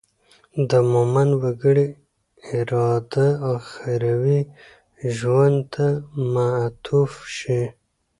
[0.69, 1.87] د مومن وګړي
[2.57, 4.41] اراده اخروي
[5.17, 5.85] ژوند ته
[6.33, 7.61] معطوف شي.